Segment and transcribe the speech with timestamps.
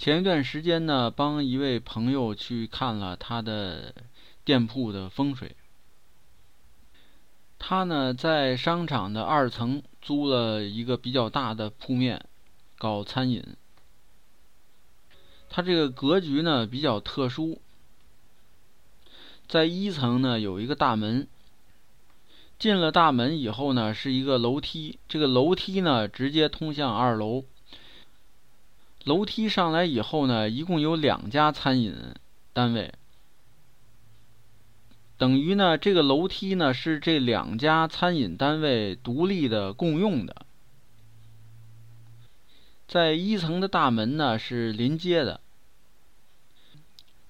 [0.00, 3.94] 前一段时间呢，帮一位朋友去看了他的
[4.46, 5.54] 店铺的风水。
[7.58, 12.24] 他呢在商场的二层租了一个比较大的铺面，
[12.78, 13.44] 搞餐饮。
[15.50, 17.60] 他这个格局呢比较特殊，
[19.48, 21.28] 在一层呢有一个大门，
[22.58, 27.44] 进了大门以后呢是一个楼梯，这个楼梯呢直接通向二楼。
[29.04, 31.94] 楼梯上来以后呢，一共有两家餐饮
[32.52, 32.92] 单位，
[35.16, 40.44] 等于呢，这个楼梯呢是这两家餐饮单位独立的共用的。
[42.86, 45.40] 在一层的大门呢是临街的，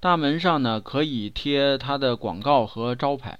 [0.00, 3.38] 大门上呢可以贴它的广告和招牌。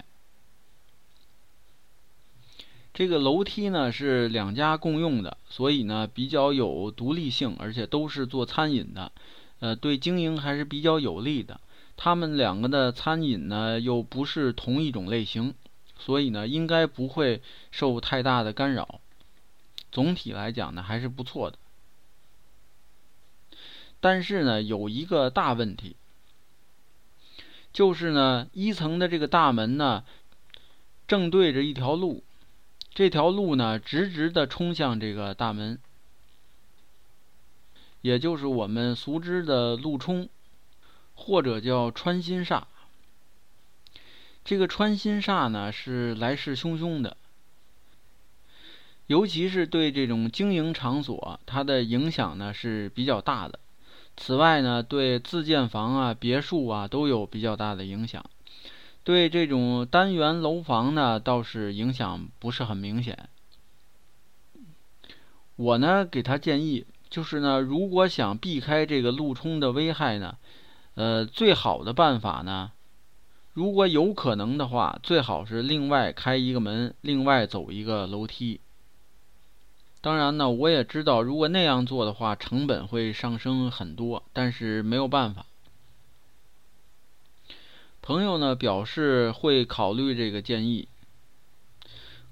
[3.01, 9.11] 这个楼梯呢是两家共用的，所以呢比较有独立性，而且都是做餐饮的，
[9.61, 11.63] 呃，对经营还是比较有利的。
[11.97, 15.55] 他们两个的餐饮呢又不是同一种类型，
[15.99, 19.01] 所以呢应该不会受太大的干扰。
[19.91, 21.57] 总体来讲呢还是不错的。
[24.01, 25.97] 但是呢有一个大问题，
[27.73, 30.05] 就是呢一层的这个大门呢
[31.09, 32.23] 正对着一条路。
[32.93, 35.79] 这条路呢，直直的冲向这个大门，
[38.03, 40.29] 也就是我们熟知的路冲，
[41.15, 42.65] 或者叫穿心煞。
[44.45, 47.17] 这个穿心煞呢，是来势汹汹的，
[49.07, 53.61] 尤其是对这种经营场所，它的影响呢是比较大的。
[54.17, 58.25] 此外呢，对自建房啊、别墅啊都有比较大的影响。
[59.11, 63.29] 对这种单元楼房呢，倒是影响不是很明显。
[65.57, 70.37] 我呢给他建议，就是呢，如果想避开这个路冲的危害呢，
[70.95, 72.71] 呃，最好的办法呢，
[73.53, 78.61] 如果有可能的话，最好是另外开一个门，另外走一个楼梯。
[80.01, 85.47] 当然呢，我也知道，如果那样做的话，成本会上升很多，但是没有办法。
[88.03, 90.89] 朋友呢表示会考虑这个建议。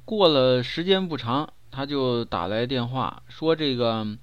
[0.05, 4.17] 过了时间不长，他就打来电话说：“这个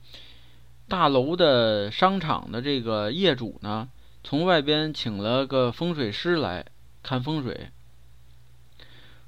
[0.88, 3.88] 大楼的商场的这个业主呢，
[4.24, 6.66] 从外边请了个风水师来
[7.04, 7.70] 看风水。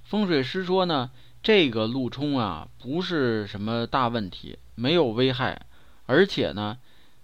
[0.04, 1.12] 风水师说呢，
[1.44, 5.68] 这个路冲啊不是什么大问题，没有危害，
[6.08, 6.80] 而且呢，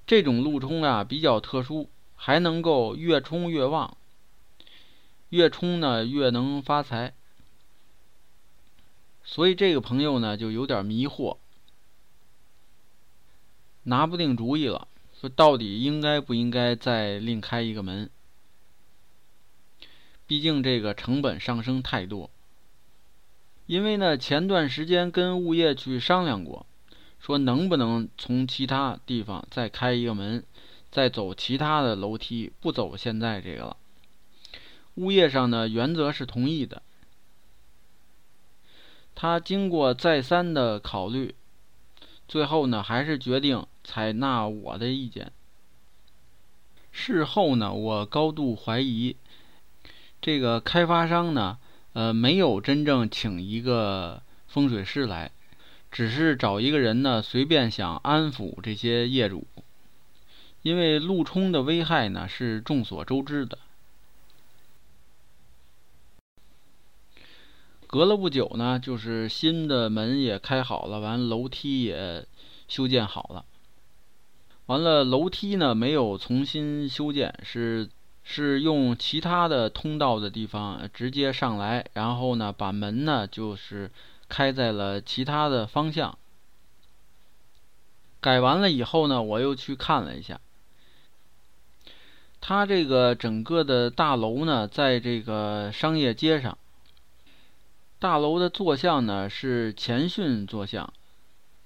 [0.06, 3.98] 这种路冲啊比较特殊，还能够越冲越旺。”
[5.34, 7.12] 越冲呢越能发财，
[9.24, 11.38] 所以这个朋友呢就有点迷惑，
[13.82, 14.88] 拿不定主意了，
[15.20, 18.12] 说到底应该不应该再另开一个门？
[20.28, 22.30] 毕竟这个成本上升太多。
[23.66, 26.68] 因为呢前段时间跟物业去商量过，
[27.20, 30.44] 说能不能从其他地方再开一个门，
[30.92, 33.78] 再走其他的楼梯，不走现在这个了。
[34.96, 36.82] 物业上呢，原则是同意的。
[39.16, 41.36] 他经过再三的考虑，
[42.28, 45.32] 最后呢，还是决定采纳我的意见。
[46.92, 49.16] 事后呢，我高度怀疑，
[50.22, 51.58] 这个开发商呢，
[51.94, 55.32] 呃，没有真正请一个风水师来，
[55.92, 59.48] 只是找一个人呢，随便想安抚这些业主。
[60.62, 63.58] 因为路冲的危害呢，是众所周知的。
[67.94, 72.26] 隔了不久呢，就是新的门也开好了，完楼梯也
[72.68, 73.46] 修建好了。
[74.66, 77.88] 完了，楼梯呢没有重新修建，是
[78.24, 83.92] 是用其他的通道的地方直接上来，然后呢把门呢就是
[84.28, 86.18] 开在了其他的方向。
[88.20, 90.42] 改完了以后呢，我又去看了一下，
[92.42, 96.58] 它这个整个的大楼呢，在这个商业街上。
[98.04, 100.92] 大楼的坐向呢是前巽坐向，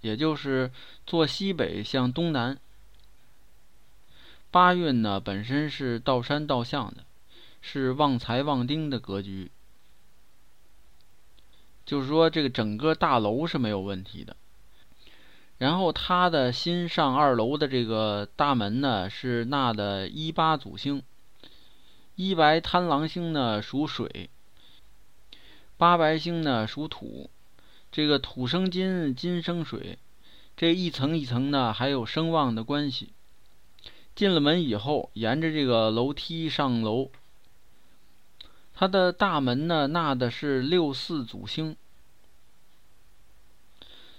[0.01, 0.71] 也就是
[1.07, 2.59] 坐西北向东南。
[4.51, 7.03] 八运呢本身是倒山倒向的，
[7.59, 9.49] 是旺财旺丁的格局，
[11.87, 14.35] 就是说这个整个大楼是没有问题的。
[15.57, 21.01] 然后它的新上二楼的这个大门呢是纳的一八祖星，
[22.13, 24.29] 一白贪狼星呢属水。
[25.77, 27.29] 八白星呢属土，
[27.91, 29.99] 这个土生金，金生水，
[30.55, 33.11] 这一层一层呢还有声望的关系。
[34.15, 37.11] 进了门以后，沿着这个楼梯上楼，
[38.73, 41.75] 它的大门呢纳的是六四祖星，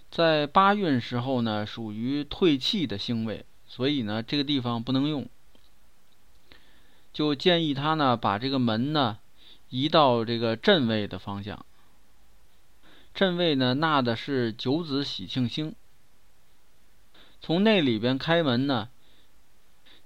[0.08, 5.28] 在八运时候呢属于退气的星位，所以呢这个地方不能用，
[7.12, 9.18] 就建议他呢把这个门呢。
[9.70, 11.66] 移到这个正位的方向，
[13.14, 15.74] 正位呢纳的是九子喜庆星，
[17.40, 18.88] 从那里边开门呢，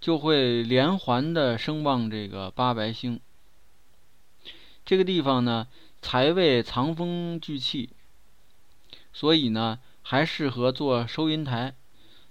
[0.00, 3.20] 就会连环的声望这个八白星。
[4.84, 5.68] 这个地方呢
[6.00, 7.90] 财位藏风聚气，
[9.12, 11.76] 所以呢还适合做收银台，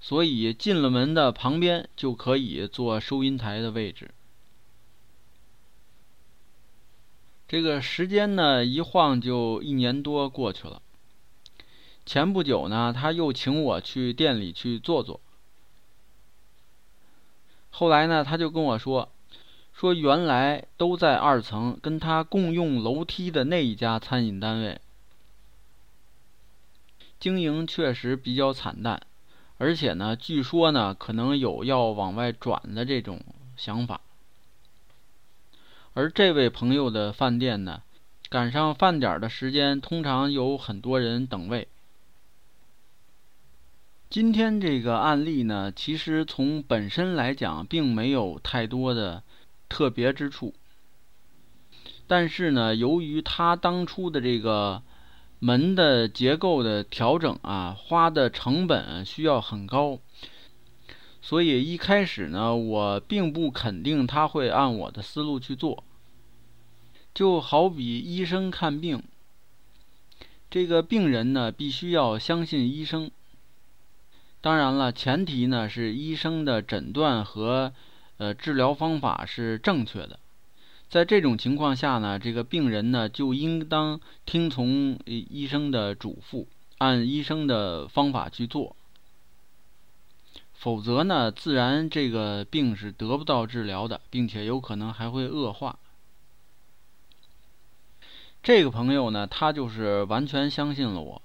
[0.01, 4.11] 所以进了门的旁边就可以做收银台的位置。
[7.51, 10.81] 这个时间呢，一晃就一年多过去了。
[12.05, 15.19] 前不久呢，他又请我去店里去坐坐。
[17.69, 19.09] 后来呢，他就跟我说，
[19.73, 24.79] 说原来都在二层跟他共用楼梯的那一家餐饮单位，
[27.19, 29.05] 经营确实比较惨淡，
[29.57, 33.19] 而且呢，据说呢，可能有要往外转的这种
[33.57, 33.99] 想法。
[35.93, 37.81] 而这位朋友的饭店呢，
[38.29, 41.67] 赶上饭点的时间，通常有很多人等位。
[44.09, 49.23] 今天这个案例呢，其实从本身来讲，并没有太多的
[49.67, 50.53] 特别之处。
[52.07, 54.81] 但是呢，由于他当初的这个
[55.39, 59.99] 门的结构的调整啊，花的成本需要很高，
[61.21, 65.83] 所以一开始呢，我并不肯定他会按我的思路去做。
[67.13, 69.03] 就好比医生看病，
[70.49, 73.11] 这个病人呢必须要相信医生。
[74.39, 77.73] 当然了，前提呢是医生的诊断和
[78.17, 80.19] 呃治疗方法是正确的。
[80.89, 86.47] 在这种情况下呢，这个病人呢就应当听从医生的嘱咐，
[86.79, 88.75] 按医生的方法去做。
[90.61, 95.79] 否则呢，自然这个病是得不到治疗的，并且有可能还会恶化。
[98.43, 101.19] 这个朋友呢，他就是完全相信了我，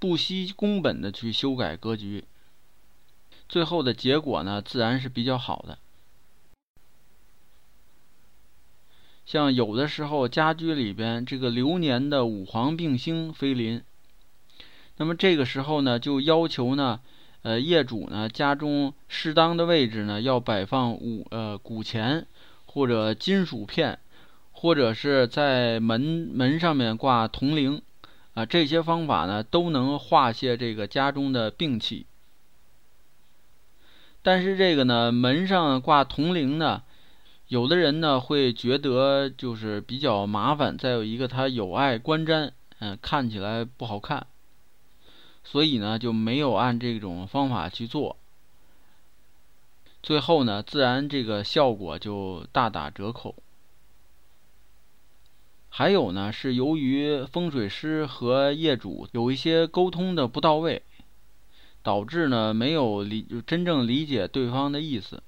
[0.00, 2.24] 不惜工本的去修改格局，
[3.48, 5.78] 最后的结果呢，自然是比较好的。
[9.24, 13.84] 像有的时候家居里边这个流年的五黄并星飞临，
[14.96, 17.00] 那么这个时候呢，就要求呢，
[17.42, 22.26] 呃，业主呢家中适当的位置呢要摆放五呃古钱
[22.66, 23.98] 或者金属片。
[24.54, 26.00] 或者是在门
[26.32, 27.82] 门上面挂铜铃，
[28.34, 32.06] 啊，这些方法呢都能化解这个家中的病气。
[34.22, 36.82] 但是这个呢，门上挂铜铃呢，
[37.48, 44.28] 有的人呢会觉得就是比较麻烦，再有一个它有碍观瞻，嗯，看起来不好看，
[45.52, 48.16] 所以呢就没有按这种方法去做。
[50.02, 53.34] 最后呢，自然这个效果就大打折扣。
[55.68, 60.80] 还有呢，是由于风水师和业主有一些沟通的不到位，
[61.82, 65.22] 导致呢没有理真正理解对方的意思。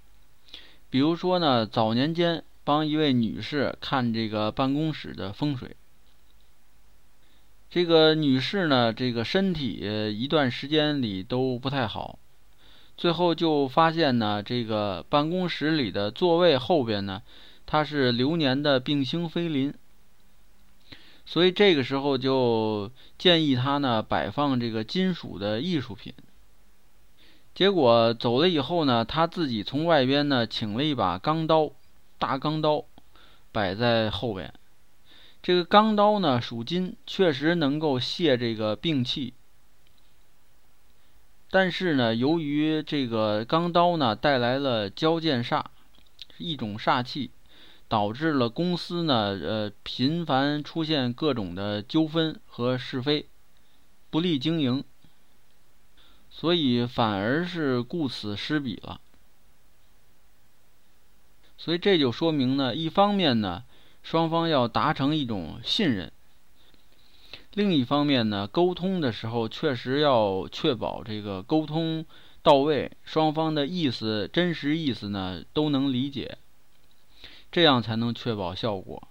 [0.88, 5.76] 比如说呢，早年间帮一位女士看这个办公室的风水，
[7.74, 9.80] 这个女士呢，这个身体
[10.16, 12.20] 一段时间里都不太好，
[12.96, 17.20] 最后就发现呢，这个办公室里的座位后边呢，
[17.66, 19.74] 它是流年的病星飞临。
[21.26, 26.14] 所以这个时候就建议他呢摆放这个金属的艺术品。
[27.56, 31.72] 结果走了以后呢，他自己从外边呢请了一把钢刀，
[32.20, 32.84] 大钢刀，
[33.50, 34.54] 摆在后边。
[35.44, 39.34] 这个钢刀呢属金，确实能够泄这个病气。
[41.50, 45.66] 但是呢，由于这个钢刀呢带来了交剑煞，
[46.38, 47.30] 一种煞气。
[47.86, 53.26] 导致了公司呢呃频繁出现各种的纠纷和是非，
[54.10, 54.82] 不利经营，
[56.30, 59.00] 所以反而是顾此失彼了。
[61.58, 63.64] 所以这就说明呢，一方面呢，
[64.04, 66.12] 双方要达成一种信任。
[67.54, 72.04] 另一方面呢，沟通的时候确实要确保这个沟通
[72.42, 76.36] 到位，双方的意思、真实意思呢都能理解，
[77.50, 79.02] 这样才能确保效果。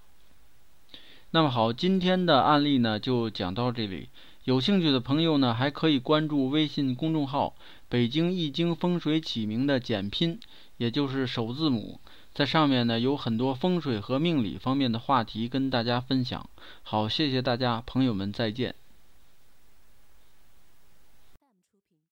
[1.32, 4.10] 那么好，今天的案例呢就讲到这里。
[4.44, 7.56] 有兴趣的朋友呢，还可以关注微信公众号
[7.88, 10.38] “北京易经风水起名”的简拼，
[10.78, 12.02] 也就是首字母。
[12.34, 16.50] 在上面呢有很多风水和命理方面的话题跟大家分享。
[16.82, 18.76] 好，谢谢大家，朋友们再见。